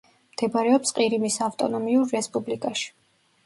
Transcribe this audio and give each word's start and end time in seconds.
მდებარეობს 0.35 0.95
ყირიმის 1.01 1.39
ავტონომიურ 1.51 2.19
რესპუბლიკაში. 2.21 2.93